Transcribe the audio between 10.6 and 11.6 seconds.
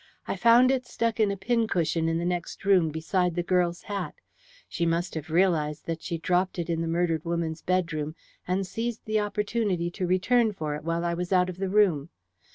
it while I was out of